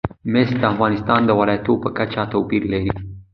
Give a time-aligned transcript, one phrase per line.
[0.31, 2.91] مس د افغانستان د ولایاتو په کچه توپیر لري.